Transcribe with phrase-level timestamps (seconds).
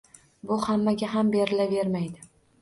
[0.51, 2.27] Bu hammaga ham berilavermaydi.